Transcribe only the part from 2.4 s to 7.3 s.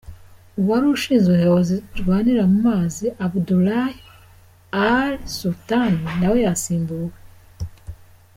mu mazi, Abdullah al Sultan na we yasimbuwe.